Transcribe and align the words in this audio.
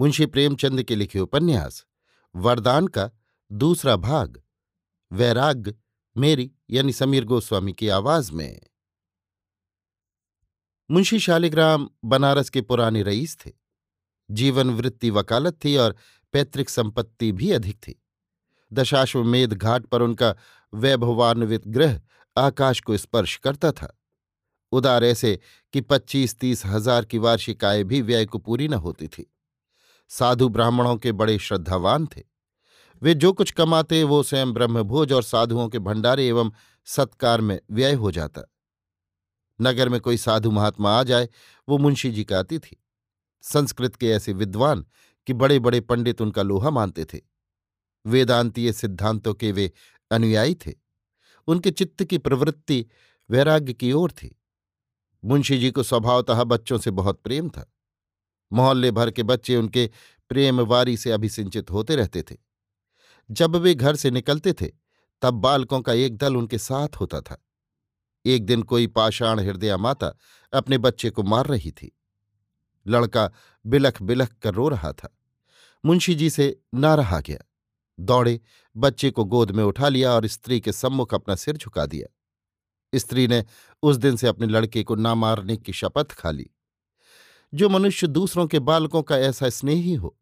मुंशी 0.00 0.26
प्रेमचंद 0.26 0.82
के 0.82 0.96
लिखे 0.96 1.20
उपन्यास, 1.20 1.86
वरदान 2.36 2.86
का 2.86 3.10
दूसरा 3.52 3.96
भाग 3.96 4.42
वैराग्य 5.12 5.74
मेरी 6.16 6.50
यानी 6.70 6.92
समीर 6.92 7.24
गोस्वामी 7.24 7.72
की 7.72 7.88
आवाज़ 7.88 8.32
में। 8.32 8.60
मुंशी 10.90 11.18
शालिग्राम 11.18 11.90
बनारस 12.04 12.50
के 12.50 12.60
पुराने 12.60 13.02
रईस 13.02 13.36
थे। 13.46 13.50
जीवन 14.30 14.70
वृत्ति 14.70 15.10
वकालत 15.10 15.58
थी 15.64 15.76
और 15.76 15.96
पैतृक 16.32 16.68
संपत्ति 16.68 17.32
भी 17.32 17.52
अधिक 17.52 17.76
थी। 17.76 18.02
दशाश्वमेध 18.72 19.52
घाट 19.52 19.86
पर 19.86 20.02
उनका 20.02 20.36
वैभवान्वित 20.74 21.68
ग्रह 21.68 22.00
आकाश 22.36 22.80
को 22.80 22.96
स्पर्श 22.96 23.36
करता 23.36 23.72
था। 23.72 23.98
उदार 24.72 25.04
ऐसे 25.04 25.38
कि 25.72 25.80
पच्चीस 25.80 26.38
तीस 26.38 26.66
हज़ार 26.66 27.04
की 27.04 27.18
वार्षिक 27.18 27.64
आय 27.64 27.84
भी 27.84 28.00
व्यय 28.02 28.26
को 28.26 28.38
पूरी 28.38 28.68
न 28.68 28.74
होती 28.74 29.08
थी। 29.08 29.32
साधु 30.10 30.48
ब्राह्मणों 30.48 30.96
के 30.96 31.12
बड़े 31.12 31.38
श्रद्धावान 31.38 32.06
थे। 32.06 32.22
वे 33.02 33.14
जो 33.14 33.32
कुछ 33.32 33.50
कमाते, 33.50 34.04
वो 34.04 34.22
स्वयं 34.22 34.52
ब्रह्मभोज 34.52 35.12
और 35.12 35.22
साधुओं 35.22 35.68
के 35.68 35.78
भंडारे 35.78 36.28
एवं 36.28 36.52
सत्कार 36.84 37.40
में 37.40 37.60
व्यय 37.70 37.92
हो 37.92 38.10
जाता। 38.10 38.42
नगर 39.60 39.88
में 39.88 40.00
कोई 40.00 40.16
साधु 40.16 40.50
महात्मा 40.50 41.00
आ 41.00 41.02
जाए, 41.02 41.28
वो 41.68 41.78
मुंशी 41.78 42.10
जी 42.10 42.24
का 42.24 42.38
आती 42.38 42.58
थी। 42.58 42.84
संस्कृत 43.42 43.96
के 43.96 44.10
ऐसे 44.10 44.32
विद्वान 44.32 44.86
कि 45.26 45.32
बड़े 45.32 45.58
बड़े 45.58 45.80
पंडित 45.80 46.20
उनका 46.20 46.42
लोहा 46.42 46.70
मानते 46.70 47.04
थे। 47.04 47.20
वेदांतीय 48.06 48.72
सिद्धांतों 48.72 49.34
के 49.34 49.52
वे 49.52 49.72
अनुयायी 50.10 50.54
थे। 50.54 50.74
उनके 51.46 51.70
चित्त 51.70 52.04
की 52.04 52.18
प्रवृत्ति 52.18 52.86
वैराग्य 53.30 53.72
की 53.72 53.92
ओर 53.92 54.10
थी। 54.10 54.40
मुंशी 55.24 55.58
जी 55.58 55.70
को 55.70 55.82
स्वभावतः 55.82 56.44
बच्चों 56.44 56.78
से 56.78 56.90
बहुत 56.90 57.20
प्रेम 57.20 57.48
था। 57.48 57.72
मोहल्ले 58.52 58.90
भर 58.90 59.10
के 59.10 59.22
बच्चे 59.22 59.56
उनके 59.56 59.90
प्रेम 60.28 60.60
वारी 60.60 60.96
से 60.96 61.10
अभिसिंचित 61.10 61.70
होते 61.70 61.96
रहते 61.96 62.22
थे। 62.22 62.36
जब 63.30 63.56
वे 63.56 63.74
घर 63.74 63.96
से 63.96 64.10
निकलते 64.10 64.52
थे, 64.52 64.70
तब 65.22 65.34
बालकों 65.34 65.80
का 65.80 65.92
एक 65.92 66.16
दल 66.16 66.36
उनके 66.36 66.58
साथ 66.58 66.88
होता 66.96 67.20
था। 67.20 67.44
एक 68.26 68.46
दिन 68.46 68.62
कोई 68.62 68.86
पाषाण 68.86 69.40
हृदया 69.40 69.76
माता 69.76 70.18
अपने 70.52 70.78
बच्चे 70.78 71.10
को 71.10 71.22
मार 71.22 71.46
रही 71.46 71.70
थी। 71.70 71.98
लड़का 72.86 73.30
बिलख 73.66 74.02
बिलख 74.02 74.32
कर 74.32 74.54
रो 74.54 74.68
रहा 74.68 74.92
था। 74.92 75.16
मुंशी 75.84 76.14
जी 76.14 76.30
से 76.30 76.60
ना 76.74 76.94
रहा 76.94 77.20
गया। 77.20 77.38
दौड़े, 78.00 78.40
बच्चे 78.76 79.10
को 79.10 79.24
गोद 79.24 79.50
में 79.50 79.64
उठा 79.64 79.88
लिया 79.88 80.12
और 80.12 80.26
स्त्री 80.26 80.60
के 80.60 80.72
सम्मुख 80.72 81.14
अपना 81.14 81.34
सिर 81.34 81.56
झुका 81.56 81.86
दिया। 81.86 82.16
स्त्री 82.98 83.28
ने 83.28 83.44
उस 83.82 83.96
दिन 83.96 84.16
से 84.16 84.26
अपने 84.26 84.46
लड़के 84.46 84.82
को 84.82 84.94
ना 84.94 85.14
मारने 85.14 85.56
की 85.56 85.72
शपथ 85.72 86.12
खा 86.12 86.30
ली। 86.30 86.50
जो 87.54 87.68
मनुष्य 87.68 88.06
दूसरों 88.06 88.46
के 88.46 88.58
बालकों 88.58 89.02
का 89.02 89.18
ऐसा 89.18 89.48
स्नेही 89.48 89.94
हो, 89.94 90.18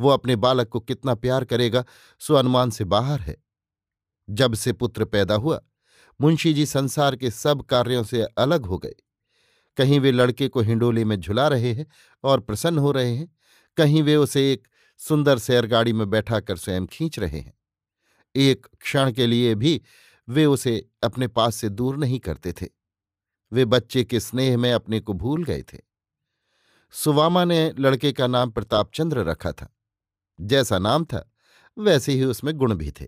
वो 0.00 0.08
अपने 0.08 0.36
बालक 0.36 0.68
को 0.68 0.80
कितना 0.80 1.14
प्यार 1.14 1.44
करेगा, 1.44 1.84
सो 2.20 2.34
अनुमान 2.34 2.70
से 2.70 2.84
बाहर 2.84 3.20
है। 3.20 3.44
जब 4.30 4.54
से 4.54 4.72
पुत्र 4.72 5.04
पैदा 5.04 5.34
हुआ, 5.34 5.60
मुंशी 6.20 6.54
जी 6.54 6.66
संसार 6.66 7.16
के 7.16 7.30
सब 7.30 7.62
कार्यों 7.62 8.04
से 8.04 8.22
अलग 8.22 8.66
हो 8.66 8.78
गए। 8.78 8.94
कहीं 9.76 10.00
वे 10.00 10.12
लड़के 10.12 10.48
को 10.48 10.60
हिंडोले 10.60 11.04
में 11.04 11.20
झुला 11.20 11.48
रहे 11.48 11.72
हैं 11.72 11.86
और 12.24 12.40
प्रसन्न 12.40 12.78
हो 12.78 12.92
रहे 12.92 13.16
हैं, 13.16 13.36
कहीं 13.76 14.02
वे 14.02 14.16
उसे 14.16 14.52
एक 14.52 14.68
सुंदर 14.98 15.38
सैरगाड़ी 15.38 15.92
में 15.92 16.10
बैठाकर 16.10 16.56
स्वयं 16.56 16.86
खींच 16.86 17.18
रहे 17.18 17.40
हैं। 17.40 17.54
एक 18.36 18.66
क्षण 18.80 19.12
के 19.12 19.26
लिए 19.26 19.54
भी 19.54 19.82
वे 20.28 20.46
उसे 20.46 20.88
अपने 21.02 21.28
पास 21.28 21.56
से 21.56 21.68
दूर 21.68 21.96
नहीं 21.96 22.20
करते 22.20 22.52
थे। 22.52 22.66
वे 23.52 23.64
बच्चे 23.64 24.04
के 24.04 24.20
स्नेह 24.20 24.58
में 24.58 24.72
अपने 24.72 25.00
को 25.00 25.12
भूल 25.12 25.44
गए 25.44 25.62
थे। 25.62 25.93
सुवामा 26.92 27.44
ने 27.44 27.74
लड़के 27.78 28.12
का 28.12 28.26
नाम 28.26 28.50
प्रतापचंद्र 28.50 29.18
रखा 29.18 29.52
था। 29.52 29.76
जैसा 30.40 30.78
नाम 30.78 31.04
था, 31.04 31.30
वैसे 31.78 32.12
ही 32.12 32.24
उसमें 32.24 32.56
गुण 32.56 32.74
भी 32.74 32.90
थे। 32.90 33.06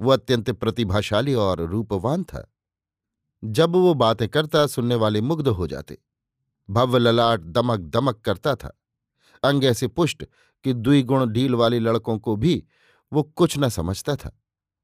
वो 0.00 0.10
अत्यंत 0.10 0.50
प्रतिभाशाली 0.50 1.34
और 1.34 1.60
रूपवान 1.60 2.24
था। 2.24 2.54
जब 3.44 3.70
वो 3.70 3.94
बातें 3.94 4.28
करता, 4.28 4.66
सुनने 4.66 4.94
वाले 4.94 5.20
मुग्ध 5.20 5.48
हो 5.48 5.66
जाते। 5.66 5.98
भव्य 6.70 6.98
ललाट 6.98 7.40
दमक 7.40 7.80
दमक 7.80 8.20
करता 8.20 8.54
था। 8.54 8.80
अंग 9.42 9.64
ऐसे 9.64 9.88
पुष्ट 9.88 10.24
कि 10.64 10.72
द्विगुण 10.72 11.26
ढील 11.26 11.54
वाले 11.54 11.78
लड़कों 11.78 12.18
को 12.18 12.36
भी 12.36 12.64
वो 13.12 13.22
कुछ 13.22 13.58
न 13.58 13.68
समझता 13.68 14.16
था। 14.16 14.38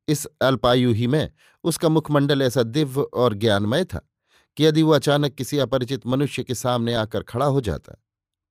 इस 0.09 0.27
अल्पायु 0.27 0.93
ही 0.93 1.07
में 1.07 1.33
उसका 1.65 1.89
मुखमंडल 1.89 2.43
ऐसा 2.43 2.63
दिव्य 2.63 3.01
और 3.01 3.35
ज्ञानमय 3.35 3.85
था 3.85 4.11
कि 4.57 4.65
यदि 4.65 4.83
वो 4.83 4.93
अचानक 4.93 5.35
किसी 5.35 5.59
अपरिचित 5.59 6.07
मनुष्य 6.07 6.45
के 6.45 6.55
सामने 6.55 6.95
आकर 6.95 7.23
खड़ा 7.23 7.47
हो 7.47 7.61
जाता 7.61 7.95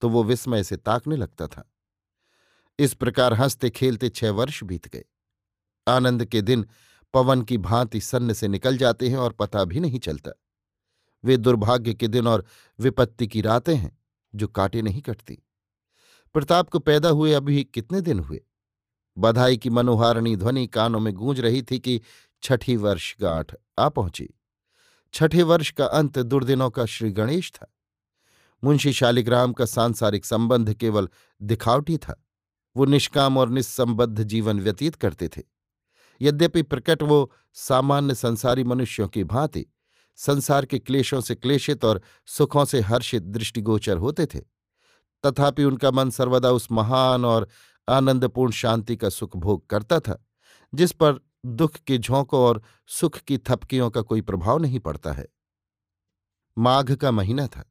तो 0.01 0.09
वो 0.09 0.23
विस्मय 0.23 0.63
से 0.63 0.77
ताकने 0.77 1.15
लगता 1.15 1.47
था। 1.47 1.71
इस 2.79 2.93
प्रकार 2.93 3.33
हँसते 3.33 3.69
खेलते 3.69 4.09
छह 4.09 4.31
वर्ष 4.31 4.63
बीत 4.63 4.87
गए। 4.87 5.05
आनंद 5.87 6.25
के 6.25 6.41
दिन 6.41 6.65
पवन 7.13 7.41
की 7.41 7.57
भांति 7.57 8.01
सन्न 8.01 8.33
से 8.33 8.47
निकल 8.47 8.77
जाते 8.77 9.09
हैं 9.09 9.17
और 9.17 9.31
पता 9.31 9.63
भी 9.63 9.79
नहीं 9.79 9.99
चलता। 9.99 10.31
वे 11.23 11.37
दुर्भाग्य 11.37 11.93
के 11.93 12.07
दिन 12.07 12.27
और 12.27 12.45
विपत्ति 12.79 13.27
की 13.27 13.41
रातें 13.41 13.75
हैं 13.75 13.99
जो 14.35 14.47
काटे 14.47 14.81
नहीं 14.81 15.01
कटती। 15.01 15.39
प्रताप 16.33 16.69
को 16.69 16.79
पैदा 16.79 17.09
हुए 17.09 17.33
अभी 17.33 17.63
कितने 17.63 18.01
दिन 18.01 18.19
हुए? 18.19 18.45
बधाई 19.17 19.57
की 19.57 19.69
मनोहारणी 19.69 20.35
ध्वनि 20.35 20.67
कानों 20.67 20.99
में 20.99 21.13
गूंज 21.13 21.39
रही 21.39 21.61
थी 21.61 21.79
कि 21.79 22.01
छठी 22.43 22.75
वर्ष 22.75 23.15
गांठ 23.21 23.55
आ 23.79 23.89
पहुँची। 23.89 24.29
छठे 25.13 25.43
वर्ष 25.43 25.71
का 25.71 25.85
अंत 25.85 26.19
दुर्दिनों 26.19 26.69
का 26.69 26.85
श्री 26.85 27.11
गणेश 27.11 27.51
था। 27.51 27.76
मुंशी 28.63 28.93
शालिग्राम 28.93 29.53
का 29.53 29.65
सांसारिक 29.65 30.25
संबंध 30.25 30.73
केवल 30.73 31.09
दिखावटी 31.41 31.97
था। 31.97 32.23
वो 32.75 32.85
निष्काम 32.85 33.37
और 33.37 33.49
निस्संबद्ध 33.49 34.23
जीवन 34.23 34.59
व्यतीत 34.59 34.95
करते 34.95 35.27
थे। 35.27 35.41
यद्यपि 36.21 36.61
प्रकट 36.61 37.03
वो 37.03 37.31
सामान्य 37.53 38.15
संसारी 38.15 38.63
मनुष्यों 38.63 39.07
की 39.07 39.23
भांति 39.23 39.65
संसार 40.15 40.65
के 40.65 40.79
क्लेशों 40.79 41.21
से 41.21 41.35
क्लेशित 41.35 41.85
और 41.85 42.01
सुखों 42.25 42.65
से 42.65 42.81
हर्षित 42.81 43.23
दृष्टिगोचर 43.23 43.97
होते 43.97 44.25
थे, 44.25 44.39
तथापि 45.23 45.63
उनका 45.63 45.91
मन 45.91 46.09
सर्वदा 46.09 46.51
उस 46.51 46.71
महान 46.71 47.25
और 47.25 47.47
आनंदपूर्ण 47.89 48.51
शांति 48.51 48.95
का 48.95 49.09
सुख 49.09 49.37
भोग 49.37 49.67
करता 49.67 49.99
था, 49.99 50.25
जिस 50.73 50.91
पर 50.91 51.19
दुख 51.45 51.75
के 51.75 51.97
झोंकों 51.97 52.39
और 52.39 52.61
सुख 52.87 53.17
की 53.17 53.37
थपकियों 53.37 53.89
का 53.89 54.01
कोई 54.01 54.21
प्रभाव 54.21 54.57
नहीं 54.57 54.79
पड़ता 54.79 55.13
है। 55.13 55.27
माघ 56.57 56.95
का 56.95 57.11
महीना 57.11 57.47
था। 57.47 57.63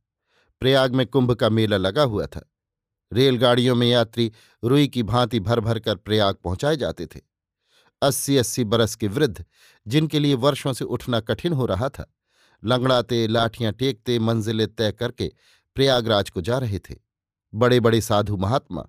प्रयाग 0.60 0.94
में 0.94 1.06
कुंभ 1.06 1.32
का 1.32 1.48
मेला 1.48 1.76
लगा 1.76 2.02
हुआ 2.02 2.26
था। 2.26 2.50
रेलगाड़ियों 3.12 3.74
में 3.74 3.86
यात्री 3.86 4.32
रुई 4.64 4.88
की 4.88 5.02
भांति 5.02 5.40
भर 5.40 5.60
भर 5.60 5.78
कर 5.78 5.96
प्रयाग 5.96 6.34
पहुँचाए 6.34 6.76
जाते 6.76 7.06
थे। 7.06 7.20
अस्सी 8.02 8.36
अस्सी 8.36 8.64
बरस 8.64 8.94
के 8.94 9.08
वृद्ध, 9.08 9.44
जिनके 9.86 10.18
लिए 10.18 10.34
वर्षों 10.34 10.72
से 10.72 10.84
उठना 10.84 11.20
कठिन 11.20 11.52
हो 11.52 11.66
रहा 11.66 11.88
था, 11.88 12.12
लंगड़ाते, 12.64 13.26
लाठियाँ 13.26 13.72
टेकते, 13.72 14.18
मंजिलें 14.18 14.74
तय 14.74 14.92
करके 14.92 15.32
प्रयागराज 15.74 16.30
को 16.30 16.40
जा 16.40 16.58
रहे 16.58 16.78
थे। 16.78 16.94
बड़े 17.54 17.80
बड़े 17.80 18.00
साधु 18.00 18.36
महात्मा, 18.36 18.86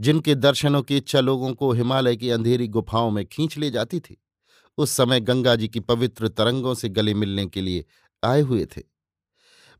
जिनके 0.00 0.34
दर्शनों 0.34 0.82
की 0.82 0.96
इच्छा 0.96 1.20
लोगों 1.20 1.52
को 1.54 1.72
हिमालय 1.72 2.16
की 2.16 2.30
अंधेरी 2.30 2.68
गुफाओं 2.68 3.10
में 3.10 3.24
खींच 3.26 3.58
ले 3.58 3.70
जाती 3.70 4.00
थी, 4.00 4.22
उस 4.78 4.90
समय 4.90 5.20
गंगा 5.20 5.56
जी 5.56 5.68
की 5.68 5.80
पवित्र 5.80 6.28
तरंगों 6.28 6.74
से 6.74 6.88
गले 6.88 7.14
मिलने 7.14 7.46
के 7.46 7.60
लिए 7.60 7.84
आए 8.24 8.40
हुए 8.40 8.66
थे। 8.66 8.91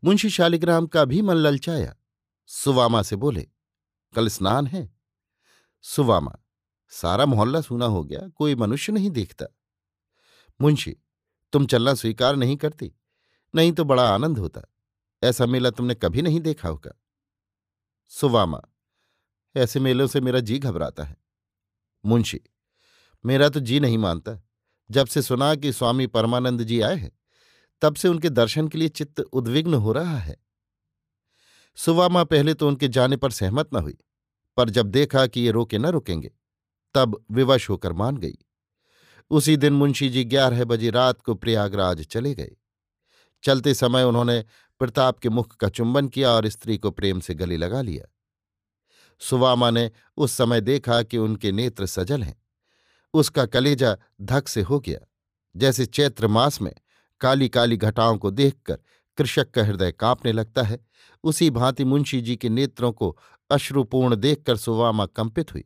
मुंशी 0.03 0.29
शालिग्राम 0.29 0.87
का 0.87 1.05
भी 1.05 1.21
मन 1.21 1.33
ललचाया। 1.33 1.95
सुवामा 2.47 3.01
से 3.01 3.15
बोले, 3.15 3.47
कल 4.15 4.27
स्नान 4.27 4.67
है। 4.67 4.97
सुवामा, 5.81 6.35
सारा 6.89 7.25
मोहल्ला 7.25 7.61
सूना 7.61 7.85
हो 7.85 8.03
गया, 8.03 8.27
कोई 8.27 8.55
मनुष्य 8.55 8.93
नहीं 8.93 9.09
देखता। 9.09 9.45
मुंशी, 10.61 10.97
तुम 11.53 11.65
चलना 11.65 11.93
स्वीकार 11.93 12.35
नहीं 12.35 12.57
करती, 12.57 12.93
नहीं 13.55 13.71
तो 13.71 13.83
बड़ा 13.83 14.13
आनंद 14.13 14.37
होता। 14.37 14.61
ऐसा 15.23 15.45
मेला 15.45 15.69
तुमने 15.69 15.95
कभी 15.95 16.21
नहीं 16.21 16.39
देखा 16.39 16.69
होगा। 16.69 17.01
सुवामा, 18.07 18.61
ऐसे 19.55 19.79
मेलों 19.79 20.07
से 20.07 20.21
मेरा 20.21 20.39
जी 20.39 20.59
घबराता 20.59 21.03
है। 21.03 21.17
मुंशी, 22.05 22.41
मेरा 23.25 23.49
तो 23.49 23.59
जी 23.59 23.79
नहीं 23.79 23.97
मानता। 23.97 24.41
जब 24.91 25.07
से 25.07 25.21
सुना 25.21 25.55
कि 25.55 25.73
स्वामी 25.73 26.07
परमानंद 26.07 26.63
जी 26.63 26.81
आए 26.81 26.95
हैं 26.95 27.11
तब 27.81 27.95
से 27.95 28.07
उनके 28.07 28.29
दर्शन 28.29 28.67
के 28.67 28.77
लिए 28.77 28.89
चित्त 28.89 29.19
उद्विग्न 29.19 29.73
हो 29.73 29.91
रहा 29.91 30.17
है। 30.17 30.37
सुवामा 31.77 32.23
पहले 32.23 32.53
तो 32.53 32.67
उनके 32.67 32.87
जाने 32.87 33.17
पर 33.17 33.31
सहमत 33.31 33.73
न 33.73 33.77
हुई, 33.77 33.97
पर 34.57 34.69
जब 34.69 34.87
देखा 34.87 35.25
कि 35.27 35.41
ये 35.41 35.51
रोके 35.51 35.77
न 35.77 35.85
रुकेंगे, 35.85 36.31
तब 36.95 37.23
विवश 37.31 37.69
होकर 37.69 37.93
मान 37.93 38.17
गई। 38.17 38.37
उसी 39.31 39.57
दिन 39.57 39.73
मुंशी 39.73 40.09
जी 40.09 40.23
ग्यारह 40.23 40.63
बजे 40.65 40.89
रात 40.89 41.21
को 41.21 41.35
प्रयागराज 41.35 42.01
चले 42.01 42.33
गए। 42.33 42.51
चलते 43.43 43.73
समय 43.73 44.03
उन्होंने 44.03 44.43
प्रताप 44.81 45.19
के 45.19 45.29
मुख 45.29 45.55
का 45.55 45.69
चुंबन 45.69 46.07
किया 46.07 46.29
और 46.29 46.47
स्त्री 46.47 46.77
को 46.77 46.91
प्रेम 46.91 47.19
से 47.19 47.33
गले 47.33 47.57
लगा 47.57 47.81
लिया। 47.81 48.05
सुवामा 49.21 49.69
ने 49.69 49.89
उस 50.17 50.31
समय 50.31 50.61
देखा 50.61 51.01
कि 51.03 51.17
उनके 51.17 51.51
नेत्र 51.51 51.85
सजल 51.85 52.23
हैं। 52.23 52.41
उसका 53.13 53.45
कलेजा 53.45 53.97
धक 54.21 54.47
से 54.47 54.61
हो 54.61 54.79
गया, 54.79 54.99
जैसे 55.55 55.85
चैत्र 55.85 56.27
मास 56.27 56.61
में 56.61 56.73
काली 57.23 57.49
काली 57.49 57.77
घटाओं 57.77 58.17
को 58.17 58.31
देखकर 58.31 58.79
कृषक 59.17 59.51
का 59.51 59.63
हृदय 59.63 59.91
कांपने 59.91 60.31
लगता 60.31 60.63
है। 60.63 60.79
उसी 61.23 61.49
भांति 61.49 61.83
मुंशी 61.83 62.21
जी 62.21 62.35
के 62.35 62.49
नेत्रों 62.49 62.91
को 62.91 63.17
अश्रुपूर्ण 63.51 64.15
देखकर 64.15 64.57
सुवामा 64.57 65.05
कंपित 65.05 65.53
हुई। 65.53 65.63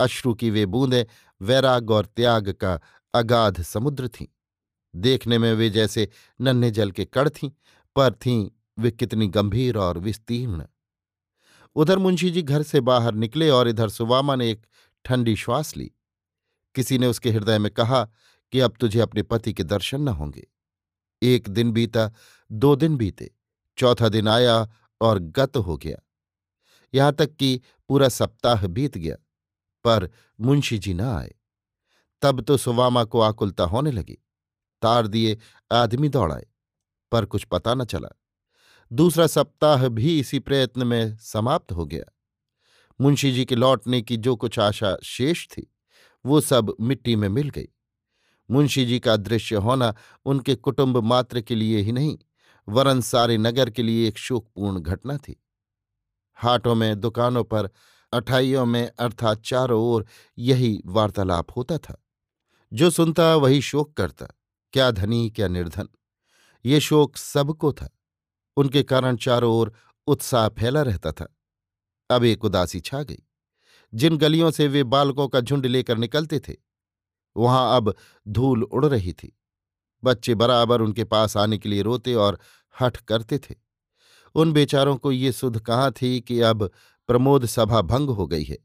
अश्रु 0.00 0.34
की 0.34 0.50
वे 0.50 0.66
बूंदें 0.66 1.04
वैराग 1.42 1.90
और 1.90 2.06
त्याग 2.06 2.52
का 2.52 2.80
अगाध 3.14 3.62
समुद्र 3.62 4.08
थीं। 4.08 4.26
देखने 4.96 5.38
में 5.38 5.52
वे 5.54 5.70
जैसे 5.70 6.08
नन्हे 6.40 6.70
जल 6.70 6.90
के 6.90 7.04
कड़ 7.04 7.28
थीं, 7.28 7.50
पर 7.96 8.12
थीं 8.12 8.50
वे 8.78 8.90
कितनी 8.90 9.28
गंभीर 9.28 9.78
और 9.78 9.98
विस्तीर्ण। 9.98 10.64
उधर 11.74 11.98
मुंशी 11.98 12.30
जी 12.30 12.42
घर 12.42 12.62
से 12.62 12.80
बाहर 12.80 13.14
निकले 13.14 13.50
और 13.50 13.68
इधर 13.68 13.88
सुवामा 13.88 14.36
ने 14.36 14.50
एक 14.50 14.66
ठंडी 15.04 15.36
श्वास 15.36 15.76
ली। 15.76 15.90
किसी 16.74 16.98
ने 16.98 17.06
उसके 17.06 17.30
हृदय 17.30 17.58
में 17.58 17.70
कहा 17.72 18.04
कि 18.52 18.60
अब 18.60 18.74
तुझे 18.80 19.00
अपने 19.00 19.22
पति 19.22 19.52
के 19.52 19.64
दर्शन 19.64 20.00
न 20.00 20.08
होंगे। 20.08 20.46
एक 21.22 21.48
दिन 21.48 21.72
बीता, 21.72 22.10
दो 22.52 22.76
दिन 22.76 22.96
बीते, 22.96 23.30
चौथा 23.78 24.08
दिन 24.08 24.28
आया 24.28 24.68
और 25.00 25.18
गत 25.18 25.56
हो 25.56 25.76
गया। 25.76 25.96
यहाँ 26.94 27.12
तक 27.12 27.36
कि 27.36 27.60
पूरा 27.88 28.08
सप्ताह 28.08 28.66
बीत 28.66 28.98
गया, 28.98 29.16
पर 29.84 30.10
मुंशी 30.40 30.78
जी 30.78 30.94
न 30.94 31.00
आए। 31.00 31.34
तब 32.22 32.40
तो 32.40 32.56
सुवामा 32.56 33.04
को 33.04 33.20
आकुलता 33.20 33.64
होने 33.64 33.90
लगी। 33.90 34.18
तार 34.82 35.06
दिए 35.06 35.38
आदमी 35.72 36.08
दौड़ाए 36.08 36.46
पर 37.12 37.24
कुछ 37.24 37.44
पता 37.44 37.74
न 37.74 37.84
चला। 37.84 38.08
दूसरा 38.92 39.26
सप्ताह 39.26 39.88
भी 39.88 40.18
इसी 40.20 40.38
प्रयत्न 40.38 40.86
में 40.86 41.16
समाप्त 41.16 41.72
हो 41.72 41.86
गया। 41.86 42.04
मुंशी 43.00 43.32
जी 43.32 43.44
के 43.44 43.54
लौटने 43.54 44.02
की 44.02 44.16
जो 44.16 44.36
कुछ 44.36 44.58
आशा 44.58 44.96
शेष 45.04 45.46
थी, 45.48 45.74
वो 46.26 46.40
सब 46.40 46.76
मिट्टी 46.80 47.16
में 47.16 47.28
मिल 47.28 47.48
गई। 47.48 47.68
मुंशी 48.50 48.86
जी 48.86 49.00
का 49.00 49.16
दृश्य 49.16 49.56
होना 49.56 49.94
उनके 50.24 50.54
कुटुंब 50.54 50.96
मात्र 50.96 51.40
के 51.40 51.54
लिए 51.54 51.78
ही 51.78 51.92
नहीं, 51.92 52.18
वरन 52.68 53.00
सारे 53.00 53.38
नगर 53.38 53.70
के 53.70 53.82
लिए 53.82 54.08
एक 54.08 54.18
शोकपूर्ण 54.18 54.80
घटना 54.80 55.16
थी। 55.16 55.44
हाटों 56.34 56.74
में, 56.74 57.00
दुकानों 57.00 57.44
पर, 57.44 57.70
अठाइयों 58.12 58.66
में, 58.66 58.90
अर्थात 58.98 59.42
चारों 59.44 59.82
ओर 59.82 60.06
यही 60.38 60.82
वार्तालाप 60.86 61.46
होता 61.56 61.78
था। 61.78 62.04
जो 62.72 62.90
सुनता 62.90 63.36
वही 63.36 63.60
शोक 63.60 63.92
करता, 63.92 64.26
क्या 64.72 64.90
धनी, 64.90 65.30
क्या 65.30 65.48
निर्धन। 65.48 65.88
ये 66.64 66.80
शोक 66.80 67.16
सबको 67.16 67.72
था, 67.72 67.90
उनके 68.56 68.82
कारण 68.82 69.16
चारों 69.16 69.54
ओर 69.54 69.72
उत्साह 70.06 70.48
फैला 70.48 70.82
रहता 70.82 71.12
था। 71.12 71.36
अब 72.10 72.24
एक 72.24 72.44
उदासी 72.44 72.80
छा 72.80 73.02
गई। 73.02 73.18
जिन 73.94 74.16
गलियों 74.16 74.50
से 74.50 74.68
वे 74.68 74.82
बालकों 74.84 75.28
का 75.28 75.40
झुंड 75.40 75.66
लेकर 75.66 75.98
निकलते 75.98 76.40
थे 76.40 76.69
वहाँ 77.36 77.76
अब 77.76 77.94
धूल 78.26 78.62
उड़ 78.62 78.84
रही 78.86 79.12
थी। 79.12 79.32
बच्चे 80.02 80.34
बराबर 80.34 80.80
उनके 80.80 81.04
पास 81.04 81.36
आने 81.36 81.58
के 81.58 81.68
लिए 81.68 81.82
रोते 81.82 82.14
और 82.14 82.38
हठ 82.74 82.96
करते 82.98 83.38
थे। 83.40 83.54
उन 84.34 84.52
बेचारों 84.52 84.96
को 84.96 85.12
ये 85.12 85.32
सुध 85.32 85.58
कहाँ 85.60 85.90
थी 85.92 86.20
कि 86.20 86.40
अब 86.40 86.70
प्रमोद 87.08 87.46
सभा 87.46 87.80
भंग 87.82 88.10
हो 88.10 88.26
गई 88.26 88.44
है। 88.44 88.56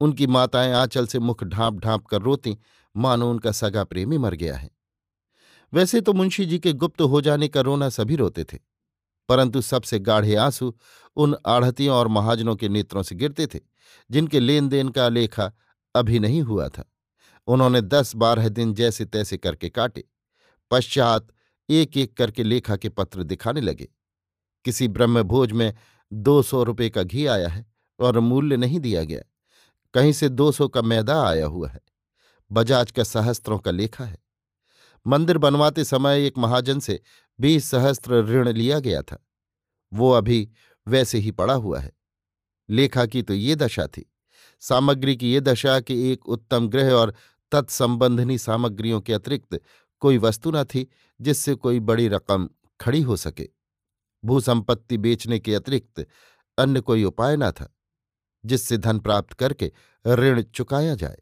उनकी 0.00 0.26
माताएँ 0.26 0.72
आंचल 0.72 1.06
से 1.06 1.18
मुख 1.18 1.44
ढांप 1.44 1.78
ढांप 1.80 2.06
कर 2.06 2.22
रोती, 2.22 2.56
मानो 2.94 3.30
उनका 3.30 3.52
सगा 3.52 3.84
प्रेमी 3.84 4.18
मर 4.18 4.34
गया 4.34 4.56
है। 4.56 4.70
वैसे 5.72 6.00
तो 6.00 6.12
मुंशी 6.12 6.44
जी 6.46 6.58
के 6.58 6.72
गुप्त 6.72 7.02
हो 7.02 7.20
जाने 7.20 7.48
का 7.48 7.60
रोना 7.60 7.88
सभी 7.88 8.16
रोते 8.16 8.44
थे, 8.44 8.58
परंतु 9.28 9.60
सबसे 9.60 9.98
गाढ़े 9.98 10.34
आँसू 10.36 10.74
उन 11.16 11.36
आढ़तियों 11.46 11.96
और 11.96 12.08
महाजनों 12.08 12.56
के 12.56 12.68
नेत्रों 12.68 13.02
से 13.02 13.14
गिरते 13.14 13.46
थे, 13.46 13.60
जिनके 14.10 14.40
लेन 14.40 14.68
देन 14.68 14.88
का 14.88 15.08
लेखा 15.08 15.52
अभी 15.94 16.18
नहीं 16.18 16.42
हुआ 16.42 16.68
था। 16.68 16.84
उन्होंने 17.46 17.80
दस 17.80 18.14
बारह 18.16 18.48
दिन 18.48 18.74
जैसे 18.74 19.04
तैसे 19.04 19.36
करके 19.36 19.68
काटे। 19.68 20.04
पश्चात 20.70 21.28
एक 21.70 21.96
एक 21.96 22.16
करके 22.16 22.42
लेखा 22.42 22.76
के 22.76 22.88
पत्र 22.88 23.22
दिखाने 23.22 23.60
लगे। 23.60 23.88
किसी 24.64 24.88
ब्रह्मभोज 24.88 25.52
में 25.52 25.74
दो 26.12 26.42
सौ 26.42 26.62
रुपये 26.62 26.90
का 26.90 27.02
घी 27.02 27.26
आया 27.26 27.48
है 27.48 27.66
और 28.00 28.18
मूल्य 28.18 28.56
नहीं 28.56 28.80
दिया 28.80 29.04
गया। 29.04 29.22
कहीं 29.94 30.12
से 30.12 30.28
दो 30.28 30.52
सौ 30.52 30.68
का 30.68 30.82
मैदा 30.82 31.28
आया 31.28 31.46
हुआ 31.46 31.68
है। 31.68 31.80
बजाज 32.52 32.90
का 32.90 33.04
सहस्त्रों 33.04 33.58
का 33.58 33.70
लेखा 33.70 34.04
है। 34.04 34.18
मंदिर 35.06 35.38
बनवाते 35.38 35.84
समय 35.84 36.26
एक 36.26 36.38
महाजन 36.38 36.80
से 36.80 37.00
बीस 37.40 37.64
सहस्त्र 37.64 38.24
ऋण 38.24 38.48
लिया 38.48 38.78
गया 38.80 39.02
था। 39.02 39.26
वो 39.92 40.12
अभी 40.12 40.50
वैसे 40.88 41.18
ही 41.18 41.30
पड़ा 41.30 41.54
हुआ 41.54 41.80
है। 41.80 41.92
लेखा 42.70 43.06
की 43.06 43.22
तो 43.22 43.34
ये 43.34 43.54
दशा 43.54 43.86
थी। 43.86 44.12
सामग्री 44.60 45.16
की 45.16 45.32
ये 45.32 45.40
दशा 45.40 45.80
कि 45.80 46.12
एक 46.12 46.28
उत्तम 46.28 46.68
ग्रह 46.68 46.92
और 46.92 47.14
तत्संबंधनी 47.52 48.38
सामग्रियों 48.38 49.00
के 49.00 49.12
अतिरिक्त 49.12 49.60
कोई 50.00 50.18
वस्तु 50.18 50.50
न 50.50 50.64
थी, 50.64 50.86
जिससे 51.20 51.54
कोई 51.54 51.80
बड़ी 51.80 52.08
रकम 52.08 52.48
खड़ी 52.80 53.02
हो 53.02 53.16
सके। 53.16 53.48
भूसंपत्ति 54.24 54.98
बेचने 54.98 55.38
के 55.38 55.54
अतिरिक्त 55.54 56.06
अन्य 56.58 56.80
कोई 56.80 57.04
उपाय 57.04 57.36
न 57.36 57.50
था, 57.50 57.76
जिससे 58.44 58.78
धन 58.78 58.98
प्राप्त 58.98 59.32
करके 59.32 59.72
ऋण 60.06 60.42
चुकाया 60.42 60.94
जाए। 60.94 61.18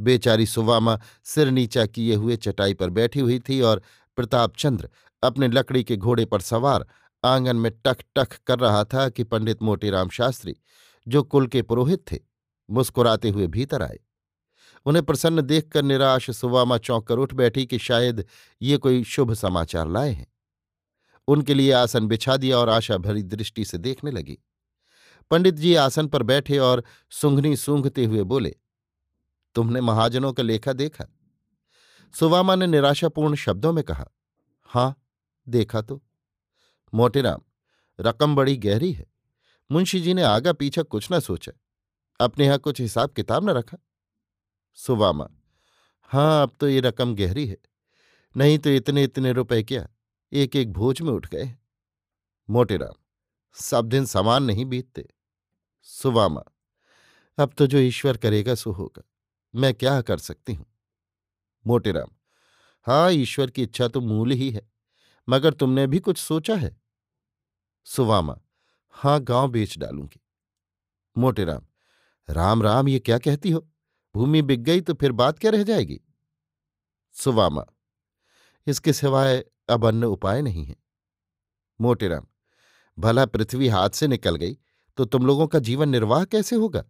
बेचारी 0.00 0.46
सुवामा 0.46 1.00
सिर 1.24 1.50
नीचा 1.50 1.86
किए 1.86 2.14
हुए 2.14 2.36
चटाई 2.36 2.74
पर 2.74 2.90
बैठी 2.90 3.20
हुई 3.20 3.38
थी 3.38 3.60
और 3.60 3.82
प्रतापचंद्र 4.16 4.88
अपने 5.22 5.48
लकड़ी 5.48 5.84
के 5.84 5.96
घोड़े 5.96 6.24
पर 6.24 6.40
सवार 6.40 6.86
आँगन 7.24 7.56
में 7.56 7.72
टक 7.84 7.96
टक 8.16 8.28
कर 8.46 8.58
रहा 8.58 8.84
था 8.84 9.08
कि 9.08 9.24
पंडित 9.24 9.62
मोटीराम 9.62 10.08
शास्त्री, 10.08 10.56
जो 11.08 11.22
कुल 11.22 11.46
के 11.46 11.62
पुरोहित 11.62 12.04
थे। 12.12 12.35
मुस्कुराते 12.70 13.30
हुए 13.30 13.46
भीतर 13.46 13.82
आए। 13.82 13.98
उन्हें 14.86 15.04
प्रसन्न 15.04 15.42
देखकर 15.42 15.82
निराश 15.82 16.30
सुवामा 16.30 16.78
चौंक 16.78 17.06
कर 17.06 17.18
उठ 17.18 17.34
बैठी 17.34 17.66
कि 17.66 17.78
शायद 17.78 18.24
ये 18.62 18.76
कोई 18.76 19.04
शुभ 19.04 19.32
समाचार 19.34 19.88
लाए 19.88 20.10
हैं। 20.10 20.26
उनके 21.28 21.54
लिए 21.54 21.72
आसन 21.72 22.06
बिछा 22.06 22.36
दिया 22.36 22.58
और 22.58 22.68
आशा 22.68 22.96
भरी 22.96 23.22
दृष्टि 23.22 23.64
से 23.64 23.78
देखने 23.78 24.10
लगी। 24.10 24.38
पंडित 25.30 25.54
जी 25.54 25.74
आसन 25.74 26.08
पर 26.08 26.22
बैठे 26.22 26.58
और 26.58 26.84
सूंघनी 27.10 27.56
सूंघते 27.56 28.04
हुए 28.04 28.22
बोले, 28.22 28.56
तुमने 29.54 29.80
महाजनों 29.80 30.32
का 30.32 30.42
लेखा 30.42 30.72
देखा? 30.72 31.06
सुवामा 32.14 32.54
ने 32.54 32.66
निराशापूर्ण 32.66 33.34
शब्दों 33.34 33.72
में 33.72 33.84
कहा, 33.84 34.08
हाँ, 34.64 35.02
देखा 35.48 35.80
तो। 35.80 36.02
मोटेराम, 36.94 37.40
रकम 38.00 38.34
बड़ी 38.34 38.56
गहरी 38.56 38.92
है। 38.92 39.06
मुंशी 39.70 40.00
जी 40.00 40.14
ने 40.14 40.22
आगा 40.22 40.52
पीछा 40.52 40.82
कुछ 40.82 41.08
न 41.12 41.20
सोचा। 41.20 41.52
अपने 42.20 42.46
यहाँ 42.46 42.58
कुछ 42.58 42.80
हिसाब 42.80 43.10
किताब 43.10 43.48
न 43.48 43.50
रखा? 43.50 43.76
सुवामा 44.78 45.28
हाँ 46.10 46.42
अब 46.42 46.52
तो 46.60 46.68
ये 46.68 46.80
रकम 46.80 47.14
गहरी 47.16 47.46
है। 47.46 47.56
नहीं 48.34 48.58
तो 48.58 48.70
इतने 48.70 49.02
इतने 49.04 49.32
रुपए 49.32 49.62
क्या? 49.62 49.86
एक 50.32 50.56
एक 50.56 50.72
भोज 50.72 51.00
में 51.02 51.10
उठ 51.12 51.26
गए 51.26 51.54
मोटेराम 52.48 52.94
सब 53.56 53.88
दिन 53.88 54.04
समान 54.06 54.42
नहीं 54.42 54.64
बीतते। 54.64 55.06
सुवामा 55.86 56.42
अब 57.38 57.52
तो 57.58 57.66
जो 57.66 57.78
ईश्वर 57.78 58.16
करेगा 58.16 58.54
सो 58.54 58.72
होगा। 58.72 59.02
मैं 59.54 59.72
क्या 59.74 60.00
कर 60.02 60.18
सकती 60.18 60.54
हूँ? 60.54 60.66
मोटेराम 61.64 62.10
हाँ 62.86 63.10
ईश्वर 63.12 63.50
की 63.50 63.62
इच्छा 63.62 63.88
तो 63.88 64.00
मूल 64.00 64.32
ही 64.32 64.50
है, 64.50 64.62
मगर 65.28 65.54
तुमने 65.54 65.86
भी 65.86 65.98
कुछ 65.98 66.18
सोचा 66.18 66.54
है? 66.56 66.76
सुवामा 67.86 68.38
हाँ 68.94 69.20
गाँव 69.20 69.48
बेच 69.48 69.78
डालूँगी। 69.78 70.20
मोटेराम 71.16 71.66
राम 72.28 72.62
राम, 72.62 72.88
ये 72.88 72.98
क्या 72.98 73.18
कहती 73.18 73.50
हो? 73.50 73.66
भूमि 74.14 74.42
बिक 74.42 74.62
गई 74.62 74.80
तो 74.80 74.94
फिर 74.94 75.12
बात 75.12 75.38
क्या 75.38 75.50
रह 75.50 75.62
जाएगी? 75.62 76.00
सुवामा, 77.14 77.64
इसके 78.66 78.92
सिवाय 78.92 79.44
अब 79.68 79.86
अन्य 79.86 80.06
उपाय 80.06 80.42
नहीं 80.42 80.64
है। 80.64 80.76
मोटेराम 81.80 82.26
भला 82.98 83.24
पृथ्वी 83.26 83.68
हाथ 83.68 83.90
से 83.90 84.06
निकल 84.08 84.36
गई 84.36 84.56
तो 84.98 85.04
तुम 85.04 85.26
लोगों 85.26 85.46
का 85.46 85.58
जीवन 85.58 85.88
निर्वाह 85.88 86.24
कैसे 86.24 86.56
होगा? 86.56 86.84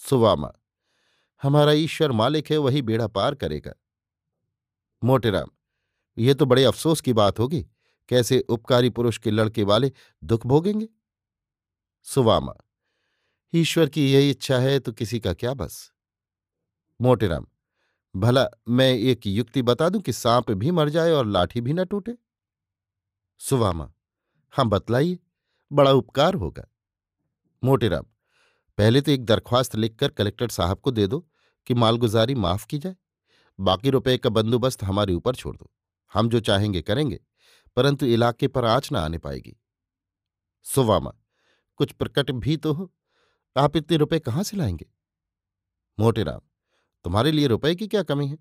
सुवामा, 0.00 0.52
हमारा 1.42 1.72
ईश्वर 1.72 2.12
मालिक 2.12 2.50
है, 2.50 2.58
वही 2.58 2.82
बेड़ा 2.82 3.06
पार 3.08 3.34
करेगा। 3.34 3.72
मोटेराम 5.02 5.50
ये 6.16 6.34
तो 6.34 6.46
बड़े 6.46 6.64
अफसोस 6.64 7.00
की 7.00 7.12
बात 7.12 7.38
होगी, 7.38 7.62
कैसे 8.08 8.40
उपकारी 8.40 8.90
पुरुष 8.90 9.18
के 9.18 9.30
लड़के 9.30 9.62
वाले 9.62 9.92
दुख 10.22 10.46
भोगेंगे? 10.46 10.88
सुवामा 12.06 12.54
ईश्वर 13.52 13.88
की 13.88 14.12
यही 14.12 14.30
इच्छा 14.30 14.58
है 14.58 14.78
तो 14.78 14.92
किसी 14.92 15.20
का 15.20 15.32
क्या 15.34 15.54
बस? 15.54 15.92
मोटेराम 17.00 17.46
भला 18.14 18.46
मैं 18.68 18.92
एक 18.92 19.26
युक्ति 19.26 19.62
बता 19.62 19.88
दूँ 19.88 20.00
कि 20.00 20.12
सांप 20.12 20.50
भी 20.50 20.70
मर 20.70 20.88
जाए 20.88 21.10
और 21.10 21.26
लाठी 21.26 21.60
भी 21.60 21.72
न 21.72 21.84
टूटे? 21.84 22.14
सुवामा 23.40 23.92
हाँ 24.54 24.68
बतलाइए, 24.68 25.18
बड़ा 25.72 25.92
उपकार 25.92 26.34
होगा। 26.34 26.66
मोटेराम 27.62 28.06
पहले 28.78 29.00
तो 29.00 29.10
एक 29.10 29.24
दरख्वास्त 29.24 29.76
लिखकर 29.76 30.08
कलेक्टर 30.08 30.48
साहब 30.48 30.78
को 30.78 30.90
दे 30.90 31.06
दो 31.06 31.18
कि 31.66 31.74
मालगुजारी 31.74 32.34
माफ़ 32.34 32.66
की 32.66 32.78
जाए। 32.78 32.96
बाकी 33.58 33.90
रुपए 33.90 34.16
का 34.18 34.30
बंदोबस्त 34.30 34.82
हमारे 34.82 35.14
ऊपर 35.14 35.34
छोड़ 35.34 35.56
दो। 35.56 35.70
हम 36.12 36.28
जो 36.28 36.40
चाहेंगे 36.40 36.82
करेंगे, 36.82 37.20
परंतु 37.76 38.06
इलाके 38.06 38.48
पर 38.48 38.64
आँच 38.64 38.92
न 38.92 38.96
आने 38.96 39.18
पाएगी। 39.18 39.56
सुवामा, 40.66 41.12
कुछ 41.76 41.92
प्रकट 41.92 42.30
भी 42.30 42.56
तो 42.56 42.72
हो। 42.72 42.92
आप 43.56 43.76
इतने 43.76 43.96
रुपए 43.96 44.18
कहाँ 44.18 44.42
से 44.42 44.56
लाएँगे? 44.56 44.86
मोटेराम 45.98 46.40
तुम्हारे 47.04 47.32
लिए 47.32 47.46
रुपए 47.46 47.74
की 47.74 47.86
क्या 47.88 48.02
कमी 48.02 48.26
है? 48.28 48.38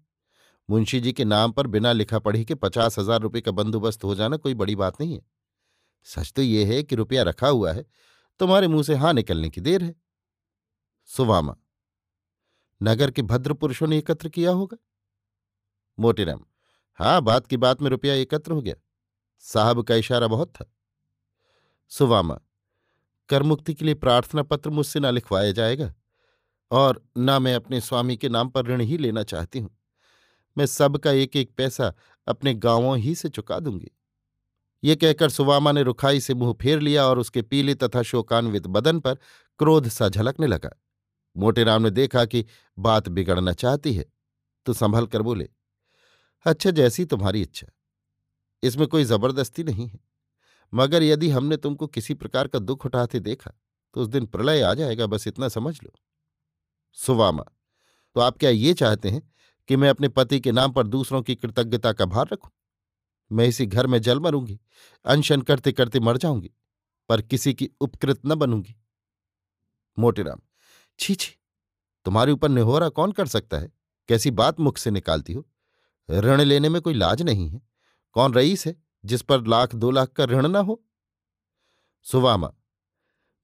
मुंशी 0.70 1.00
जी 1.00 1.12
के 1.14 1.26
नाम 1.26 1.52
पर 1.52 1.68
बिना 1.68 1.92
लिखा 1.92 2.20
पढ़ी 2.20 2.44
के 2.46 2.56
पचास 2.56 2.98
हज़ार 3.00 3.22
रुपये 3.22 3.42
का 3.42 3.52
बंदोबस्त 3.52 4.04
हो 4.04 4.16
जाना 4.16 4.38
कोई 4.38 4.54
बड़ी 4.54 4.76
बात 4.76 5.00
नहीं 5.02 5.14
है। 5.14 5.22
सच 6.08 6.32
तो 6.34 6.42
यह 6.42 6.68
है 6.68 6.82
कि 6.84 6.96
रुपया 6.96 7.24
रखा 7.24 7.48
हुआ 7.48 7.72
है, 7.74 7.86
तुम्हारे 8.40 8.68
मुँह 8.68 8.84
से 8.84 8.96
हाँ 8.96 9.14
निकलने 9.14 9.50
की 9.50 9.62
देर 9.62 9.84
है। 9.84 9.94
सुवामा, 11.10 11.56
नगर 12.82 13.12
के 13.12 13.22
भद्र 13.22 13.54
पुरुषों 13.54 13.88
ने 13.88 13.98
एकत्र 13.98 14.30
किया 14.30 14.52
होगा? 14.52 14.78
मोटेराम 15.98 16.46
हाँ 17.00 17.22
बात 17.22 17.48
की 17.48 17.58
बात 17.58 17.82
में 17.82 17.90
रुपया 17.90 18.14
एकत्र 18.14 18.52
हो 18.52 18.62
गया। 18.62 18.76
साहब 19.44 19.82
का 19.84 19.96
इशारा 19.96 20.28
बहुत 20.28 20.54
था। 20.56 20.66
सुवामा 21.92 22.40
करमुक्ति 23.30 23.74
के 23.74 23.86
लिए 23.86 23.94
प्रार्थना 23.94 24.44
पत्र 24.44 24.70
मुझसे 24.70 25.00
ना 25.00 25.12
लिखवाया 25.12 25.52
जाएगा 25.52 25.94
और 26.72 27.02
ना 27.18 27.38
मैं 27.40 27.56
अपने 27.56 27.82
स्वामी 27.82 28.18
के 28.18 28.30
नाम 28.30 28.50
पर 28.50 28.66
ऋण 28.66 28.82
ही 28.82 28.98
लेना 28.98 29.24
चाहती 29.24 29.60
हूँ। 29.60 29.70
मैं 30.58 30.66
सबका 30.66 31.12
एक 31.12 31.36
एक 31.36 31.52
पैसा 31.58 31.94
अपने 32.28 32.54
गाँवों 32.54 32.98
ही 32.98 33.16
से 33.16 33.30
चुका 33.30 33.60
दूँगी। 33.60 33.92
ये 34.84 34.96
कहकर 34.96 35.30
सुवामा 35.30 35.72
ने 35.72 35.84
रुखाई 35.84 36.20
से 36.20 36.34
मुँह 36.34 36.54
फेर 36.54 36.80
लिया 36.80 37.06
और 37.06 37.20
उसके 37.20 37.42
पीले 37.42 37.76
तथा 37.76 38.02
शोकान्वित 38.02 38.68
बदन 38.68 39.00
पर 39.00 39.16
क्रोध 39.60 39.88
सा 39.88 40.10
झलकने 40.10 40.48
लगा। 40.48 40.70
मोटेराम 41.36 41.82
ने 41.82 41.90
देखा 41.90 42.26
कि 42.26 42.46
बात 42.78 43.10
बिगड़ना 43.10 43.54
चाहती 43.54 43.94
है 43.94 44.06
तो 44.66 44.74
संभल 44.74 45.06
कर 45.06 45.22
बोले 45.22 45.50
अच्छा 46.46 46.72
जैसी 46.72 47.06
तुम्हारी 47.06 47.42
इच्छा। 47.42 47.68
इसमें 48.64 48.88
कोई 48.88 49.04
ज़बरदस्ती 49.04 49.64
नहीं 49.64 49.88
है। 49.88 50.00
मगर 50.76 51.04
यदि 51.04 51.30
हमने 51.30 51.58
तुमको 51.58 51.88
किसी 51.88 52.14
प्रकार 52.14 52.48
का 52.48 52.60
दुख 52.60 52.86
उठाते 52.86 53.20
देखा 53.20 53.52
तो 53.96 54.02
उस 54.02 54.08
दिन 54.08 54.26
प्रलय 54.26 54.62
आ 54.62 54.74
जाएगा, 54.74 55.06
बस 55.06 55.28
इतना 55.28 55.48
समझ 55.50 55.78
लो। 55.84 55.92
सुवामा 56.98 57.44
तो 58.16 58.22
आप 58.22 58.38
क्या 58.38 58.50
ये 58.50 58.74
चाहते 58.74 59.10
हैं 59.10 59.22
कि 59.70 59.76
मैं 59.76 59.90
अपने 59.90 60.08
पति 60.10 60.40
के 60.40 60.52
नाम 60.52 60.72
पर 60.72 60.88
दूसरों 60.88 61.22
की 61.22 61.36
कृतज्ञता 61.36 61.92
का 61.94 62.06
भार 62.06 62.28
रखूँ? 62.32 62.52
मैं 63.32 63.46
इसी 63.48 63.66
घर 63.66 63.88
में 63.88 64.00
जल 64.02 64.20
मरूँगी, 64.20 64.60
अनशन 65.06 65.42
करते 65.42 65.72
करते 65.72 66.00
मर 66.00 66.18
जाऊँगी, 66.18 66.52
पर 67.10 67.22
किसी 67.22 67.54
की 67.54 67.70
उपकृत 67.82 68.20
न 68.26 68.36
बनूँगी। 68.36 68.76
मोटेराम 69.98 70.42
छी 71.00 71.16
छी, 71.16 71.32
तुम्हारे 72.06 72.32
ऊपर 72.32 72.50
निहोरा 72.50 72.90
कौन 72.90 73.12
कर 73.12 73.28
सकता 73.28 73.58
है? 73.58 73.72
कैसी 74.10 74.32
बात 74.32 74.60
मुख 74.60 74.78
से 74.78 74.92
निकालती 74.92 75.34
हो? 75.34 75.46
ऋण 76.10 76.42
लेने 76.42 76.70
में 76.70 76.82
कोई 76.82 76.94
लाज 76.94 77.22
नहीं 77.22 77.50
है। 77.50 77.62
कौन 78.16 78.34
रईस 78.34 78.66
है? 78.68 78.76
जिस 79.06 79.22
पर 79.22 79.48
लाख 79.48 79.76
दो 79.76 79.92
लाख 79.92 80.08
का 80.08 80.24
ऋण 80.24 80.48
ना 80.48 80.60
हो। 80.60 80.84
सुवामा, 82.04 82.54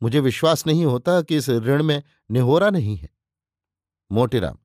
मुझे 0.04 0.20
विश्वास 0.20 0.68
नहीं 0.68 0.86
होता 0.86 1.22
कि 1.22 1.38
इस 1.38 1.50
ऋण 1.50 1.84
में 1.84 2.04
निहोरा 2.32 2.70
नहीं 2.70 2.98
है। 2.98 3.10
मोटेराम 4.12 4.58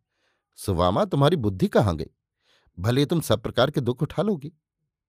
सुवामा 0.56 1.04
तुम्हारी 1.04 1.36
बुद्धि 1.36 1.68
कहाँ 1.68 1.96
गई? 1.96 2.10
भले 2.78 3.06
तुम 3.06 3.20
सब 3.20 3.42
प्रकार 3.42 3.70
के 3.70 3.80
दुख 3.80 4.02
उठा 4.02 4.22
लोगी, 4.22 4.52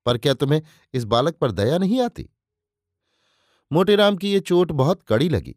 पर 0.05 0.17
क्या 0.17 0.33
तुम्हें 0.33 0.61
इस 0.93 1.03
बालक 1.03 1.35
पर 1.35 1.51
दया 1.51 1.77
नहीं 1.77 2.01
आती? 2.01 2.29
मोटेराम 3.71 4.17
की 4.17 4.33
ये 4.33 4.39
चोट 4.39 4.71
बहुत 4.71 5.03
कड़ी 5.03 5.29
लगी। 5.29 5.55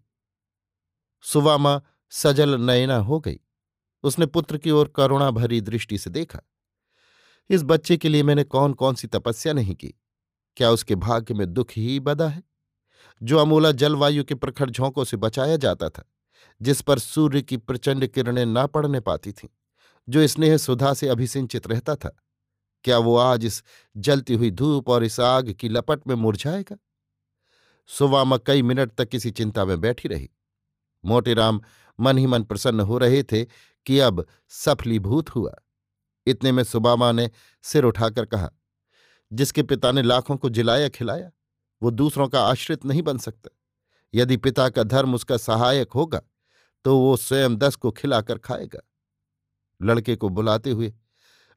सुवामा 1.23 1.83
सजल 2.11 2.61
नयना 2.61 2.97
हो 2.97 3.21
गई। 3.21 3.41
उसने 4.03 4.27
पुत्र 4.27 4.59
की 4.59 4.71
ओर 4.71 4.89
करुणा 4.89 5.31
भरी 5.31 5.61
दृष्टि 5.61 5.99
से 5.99 6.11
देखा। 6.11 6.41
इस 7.51 7.63
बच्चे 7.63 7.97
के 7.97 8.09
लिए 8.09 8.23
मैंने 8.23 8.45
कौन 8.45 8.73
कौन 8.73 8.95
सी 8.95 9.07
तपस्या 9.07 9.53
नहीं 9.53 9.75
की? 9.75 9.95
क्या 10.57 10.71
उसके 10.71 10.95
भाग्य 10.95 11.35
में 11.35 11.53
दुख 11.53 11.67
ही 11.77 12.01
बदा 12.01 12.29
है? 12.29 12.43
जो 13.23 13.39
अमूला 13.39 13.73
जलवायु 13.73 14.25
के 14.25 14.35
प्रखर 14.35 14.71
झोंकों 14.71 15.05
से 15.05 15.17
बचाया 15.17 15.57
जाता 15.57 15.89
था, 15.89 16.05
जिस 16.63 16.81
पर 16.81 16.99
सूर्य 16.99 17.43
की 17.43 17.57
प्रचंड 17.57 18.07
किरणें 18.07 18.47
ना 18.47 18.67
पड़ने 18.67 19.01
पाती 19.01 19.33
थीं, 19.33 19.49
जो 20.09 20.27
स्नेह 20.27 20.57
सुधा 20.57 20.95
से 20.95 21.09
अभिसिंचित 21.09 21.67
रहता 21.67 21.95
था, 21.95 22.17
क्या 22.85 22.99
वो 22.99 23.17
आज 23.17 23.45
इस 23.45 23.65
जलती 23.97 24.35
हुई 24.35 24.51
धूप 24.51 24.89
और 24.89 25.05
इस 25.05 25.21
आग 25.21 25.53
की 25.53 25.69
लपट 25.69 26.09
में 26.09 26.15
मुरझाएगा? 26.15 26.77
सुवामा 27.87 28.37
कई 28.37 28.63
मिनट 28.63 28.93
तक 28.93 29.09
किसी 29.09 29.31
चिंता 29.31 29.65
में 29.65 29.81
बैठी 29.81 30.09
रही। 30.09 30.31
मोटेराम 31.05 31.61
मन 32.01 32.19
ही 32.19 32.27
मन 32.27 32.43
प्रसन्न 32.43 32.81
हो 32.81 32.99
रहे 32.99 33.23
थे 33.23 33.45
कि 33.87 33.99
अब 33.99 34.27
सफलीभूत 34.49 35.31
हुआ। 35.31 35.55
इतने 36.27 36.53
में 36.53 36.65
सुबामा 36.65 37.13
ने 37.13 37.31
सिर 37.63 37.85
उठाकर 37.85 38.25
कहा 38.25 38.51
जिसके 39.33 39.63
पिता 39.63 39.93
ने 39.93 40.03
लाखों 40.03 40.37
को 40.37 40.49
जिलाया 40.49 40.89
खिलाया, 40.89 41.31
वो 41.83 41.91
दूसरों 41.91 42.29
का 42.29 42.43
आश्रित 42.43 42.85
नहीं 42.85 43.03
बन 43.03 43.19
सकता। 43.19 43.51
यदि 44.15 44.37
पिता 44.37 44.69
का 44.69 44.83
धर्म 44.83 45.15
उसका 45.15 45.37
सहायक 45.37 45.93
होगा 45.93 46.23
तो 46.85 46.99
वो 46.99 47.17
स्वयं 47.17 47.57
दस 47.57 47.77
को 47.77 47.91
खिलाकर 47.91 48.39
खाएगा। 48.39 48.81
लड़के 49.83 50.17
को 50.17 50.29
बुलाते 50.29 50.71
हुए, 50.71 50.93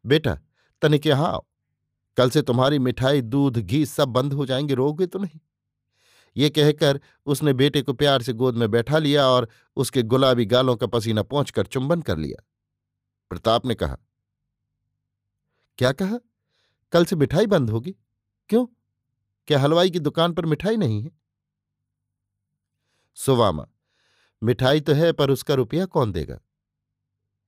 बेटा, 0.05 0.37
तनिक 0.81 1.05
यहाँ 1.05 1.31
आओ। 1.31 1.45
कल 2.17 2.29
से 2.29 2.41
तुम्हारी 2.41 2.79
मिठाई, 2.79 3.21
दूध, 3.21 3.57
घी 3.57 3.85
सब 3.85 4.09
बंद 4.09 4.33
हो 4.33 4.45
जाएँगे 4.45 4.73
रोगे 4.73 5.07
तो 5.07 5.19
नहीं? 5.19 5.39
ये 6.37 6.49
कहकर 6.49 6.99
उसने 7.25 7.53
बेटे 7.53 7.81
को 7.81 7.93
प्यार 7.93 8.21
से 8.21 8.33
गोद 8.33 8.55
में 8.55 8.69
बैठा 8.71 8.97
लिया 8.97 9.27
और 9.27 9.47
उसके 9.75 10.03
गुलाबी 10.03 10.45
गालों 10.45 10.75
का 10.75 10.87
पसीना 10.87 11.23
पहुंचकर 11.23 11.65
चुंबन 11.65 12.01
कर 12.01 12.17
लिया। 12.17 12.43
प्रताप 13.29 13.65
ने 13.65 13.75
कहा, 13.75 13.97
क्या 15.77 15.91
कहा? 15.91 16.19
कल 16.93 17.05
से 17.05 17.15
मिठाई 17.15 17.45
बंद 17.45 17.69
होगी। 17.69 17.95
क्यों? 18.49 18.65
क्या 19.47 19.59
हलवाई 19.59 19.89
की 19.89 19.99
दुकान 19.99 20.33
पर 20.33 20.45
मिठाई 20.45 20.77
नहीं 20.77 21.01
है? 21.01 21.11
सुवामा, 23.17 23.65
मिठाई 24.41 24.81
तो 24.81 24.93
है, 24.93 25.11
पर 25.11 25.31
उसका 25.31 25.53
रुपया 25.53 25.85
कौन 25.85 26.11
देगा? 26.11 26.39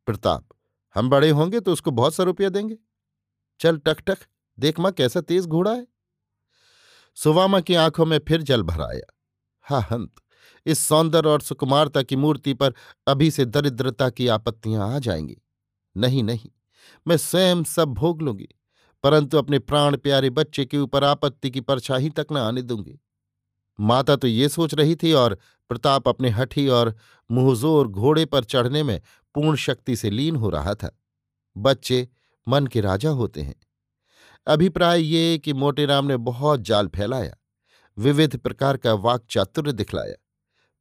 प्रताप, 0.07 0.47
हम 0.95 1.09
बड़े 1.09 1.29
होंगे 1.29 1.59
तो 1.59 1.73
उसको 1.73 1.91
बहुत 1.91 2.15
सा 2.15 2.23
रुपया 2.23 2.49
देंगे। 2.49 2.77
चल 3.59 3.77
टक 3.77 4.01
टक, 4.01 4.17
देख 4.57 4.79
माँ 4.79 4.91
कैसा 4.91 5.21
तेज 5.21 5.47
घोड़ा 5.47 5.73
है। 5.73 5.87
सुवामा 7.17 7.59
की 7.59 7.75
आँखों 7.75 8.05
में 8.05 8.19
फिर 8.27 8.41
जल 8.41 8.63
भर 8.63 8.81
आया। 8.81 9.13
हा 9.65 9.79
हंत, 9.91 10.11
इस 10.65 10.79
सौंदर्य 10.79 11.29
और 11.29 11.41
सुकुमारता 11.41 12.01
की 12.01 12.15
मूर्ति 12.15 12.53
पर 12.53 12.73
अभी 13.07 13.31
से 13.31 13.45
दरिद्रता 13.45 14.09
की 14.09 14.27
आपत्तियाँ 14.27 14.93
आ 14.95 14.99
जाएँगी। 14.99 15.37
नहीं 15.95 16.23
नहीं, 16.23 16.49
मैं 17.05 17.17
स्वयं 17.17 17.63
सब 17.63 17.93
भोग 17.93 18.21
लूँगी। 18.21 18.47
परंतु 19.05 19.37
अपने 19.37 19.57
प्राण 19.59 19.97
प्यारे 19.97 20.29
बच्चे 20.29 20.65
के 20.65 20.77
ऊपर 20.77 21.03
आपत्ति 21.03 21.49
की 21.51 21.61
परछाई 21.61 22.09
तक 22.09 22.27
न 22.31 22.37
आने 22.37 22.61
दूँगी। 22.61 22.99
माता 23.79 24.15
तो 24.15 24.27
ये 24.27 24.47
सोच 24.49 24.73
रही 24.73 24.95
थी 24.95 25.11
और 25.13 25.37
प्रताप 25.69 26.07
अपने 26.07 26.29
हठी 26.29 26.67
और 26.67 26.93
मुहजोर 27.29 27.87
घोड़े 27.87 28.25
पर 28.25 28.43
चढ़ने 28.43 28.81
में 28.83 29.01
पूर्ण 29.35 29.55
शक्ति 29.55 29.95
से 29.95 30.09
लीन 30.09 30.35
हो 30.35 30.49
रहा 30.49 30.73
था। 30.75 30.89
बच्चे 31.55 32.07
मन 32.47 32.67
के 32.67 32.81
राजा 32.81 33.09
होते 33.09 33.41
हैं। 33.41 33.55
अभिप्राय 34.47 35.01
ये 35.01 35.37
कि 35.37 35.53
मोटेराम 35.53 36.05
ने 36.05 36.17
बहुत 36.17 36.61
जाल 36.61 36.87
फैलाया, 36.87 37.35
विविध 37.97 38.37
प्रकार 38.37 38.77
का 38.77 38.93
वाक 38.93 39.25
चातुर्य 39.29 39.71
दिखलाया, 39.71 40.15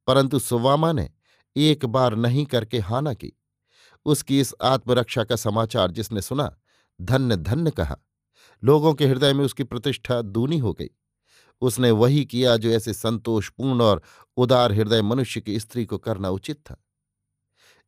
परंतु 0.07 0.39
सुवामा 0.39 0.93
ने 0.93 1.09
एक 1.57 1.85
बार 1.87 2.17
नहीं 2.17 2.47
करके 2.47 2.79
हाना 2.79 3.15
की। 3.15 3.33
उसकी 4.07 4.41
इस 4.41 4.55
आत्मरक्षा 4.63 5.25
का 5.25 5.37
समाचार 5.37 5.91
जिसने 5.91 6.23
सुना, 6.23 6.57
धन्य 7.01 7.37
धन्य 7.37 7.71
कहा। 7.71 7.97
लोगों 8.65 8.95
के 8.95 9.07
हृदय 9.07 9.33
में 9.33 9.45
उसकी 9.45 9.65
प्रतिष्ठा 9.65 10.23
दूनी 10.23 10.59
हो 10.59 10.73
गई। 10.73 10.91
उसने 11.61 11.91
वही 11.91 12.25
किया 12.25 12.57
जो 12.57 12.71
ऐसे 12.71 12.95
संतोषपूर्ण 12.95 13.83
और 13.83 14.03
उदार 14.37 14.73
हृदय 14.73 15.03
मनुष्य 15.03 15.41
की 15.41 15.61
स्त्री 15.61 15.87
को 15.87 15.99
करना 15.99 16.31
उचित 16.31 16.57
था। 16.57 16.85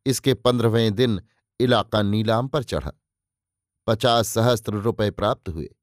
इसके 0.05 0.33
पंद्रहवें 0.33 0.95
दिन 0.95 1.21
इलाका 1.59 2.01
नीलाम 2.01 2.47
पर 2.47 2.63
चढ़ा। 2.63 2.91
पचास 3.87 4.27
सहस्त्र 4.27 4.73
रुपए 4.73 5.11
प्राप्त 5.11 5.49
हुए। 5.49 5.75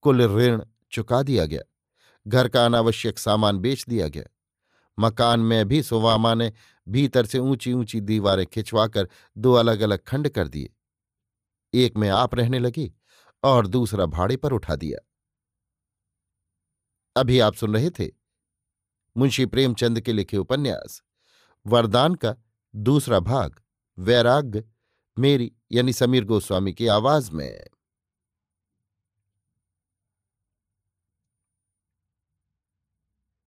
कुल 0.00 0.22
ऋण 0.22 0.62
चुका 0.90 1.22
दिया 1.22 1.46
गया। 1.46 1.60
घर 2.28 2.48
का 2.48 2.64
अनावश्यक 2.64 3.18
सामान 3.18 3.58
बेच 3.58 3.84
दिया 3.88 4.08
गया। 4.08 4.24
मकान 4.98 5.40
में 5.40 5.68
भी 5.68 5.82
सुवामा 5.82 6.34
ने 6.34 6.52
भीतर 6.88 7.26
से 7.26 7.38
ऊँची 7.38 7.72
ऊँची 7.72 8.00
दीवारें 8.00 8.46
खिंचवाकर 8.46 9.08
दो 9.38 9.52
अलग 9.52 9.80
अलग 9.80 9.98
खंड 10.06 10.28
कर 10.28 10.48
दिए। 10.48 10.74
एक 11.74 11.96
में 11.96 12.08
आप 12.08 12.34
रहने 12.34 12.58
लगी 12.58 12.92
और 13.44 13.66
दूसरा 13.66 14.06
भाड़े 14.06 14.36
पर 14.36 14.52
उठा 14.52 14.76
दिया। 14.76 14.98
अभी 17.16 17.38
आप 17.38 17.54
सुन 17.54 17.74
रहे 17.74 17.90
थे 17.90 18.08
मुंशी 19.16 19.46
प्रेमचंद 19.46 20.00
के 20.00 20.12
लिखे 20.12 20.36
उपन्यास, 20.36 21.02
वरदान 21.66 22.14
का 22.14 22.36
दूसरा 22.76 23.20
भाग, 23.20 23.60
वैराग्य, 23.98 24.64
मेरी 25.18 25.52
यानी 25.72 25.92
समीर 25.92 26.24
गोस्वामी 26.24 26.72
की 26.72 26.86
आवाज़ 26.86 27.32
में। 27.32 27.64